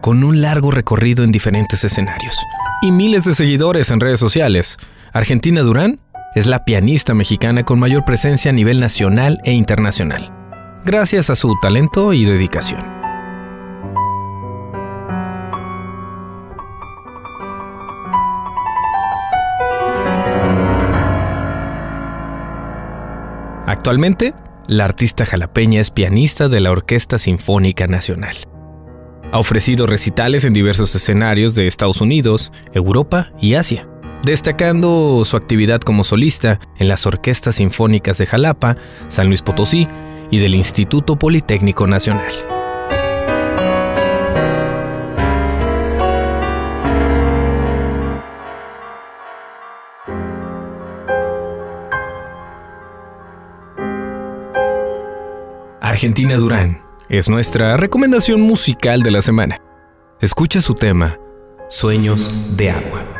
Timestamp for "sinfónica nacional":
27.18-28.36